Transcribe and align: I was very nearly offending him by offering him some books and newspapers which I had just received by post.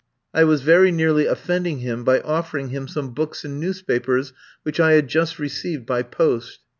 I 0.33 0.45
was 0.45 0.63
very 0.63 0.91
nearly 0.91 1.27
offending 1.27 1.77
him 1.81 2.03
by 2.03 2.21
offering 2.21 2.69
him 2.69 2.87
some 2.87 3.13
books 3.13 3.45
and 3.45 3.59
newspapers 3.59 4.33
which 4.63 4.79
I 4.79 4.93
had 4.93 5.07
just 5.07 5.37
received 5.37 5.85
by 5.85 6.01
post. 6.01 6.61